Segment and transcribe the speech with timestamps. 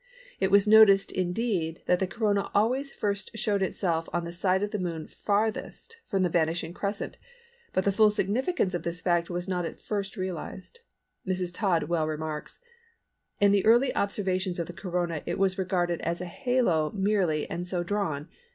[0.39, 4.71] It was noticed indeed that the Corona always first showed itself on the side of
[4.71, 7.19] the Moon farthest from the vanishing crescent
[7.71, 10.79] but the full significance of this fact was not at first realised.
[11.27, 11.53] Mrs.
[11.53, 16.91] Todd well remarks:—"In the early observations of the Corona it was regarded as a halo
[16.95, 18.27] merely and so drawn.